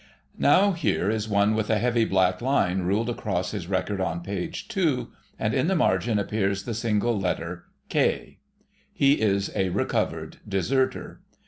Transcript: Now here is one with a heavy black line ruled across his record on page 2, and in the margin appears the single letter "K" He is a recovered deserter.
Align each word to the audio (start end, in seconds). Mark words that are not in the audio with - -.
Now 0.39 0.71
here 0.71 1.11
is 1.11 1.29
one 1.29 1.53
with 1.53 1.69
a 1.69 1.77
heavy 1.77 2.05
black 2.05 2.41
line 2.41 2.79
ruled 2.81 3.07
across 3.07 3.51
his 3.51 3.67
record 3.67 4.01
on 4.01 4.21
page 4.23 4.67
2, 4.67 5.11
and 5.37 5.53
in 5.53 5.67
the 5.67 5.75
margin 5.75 6.17
appears 6.17 6.63
the 6.63 6.73
single 6.73 7.19
letter 7.19 7.65
"K" 7.87 8.39
He 8.91 9.21
is 9.21 9.51
a 9.55 9.69
recovered 9.69 10.37
deserter. 10.49 11.21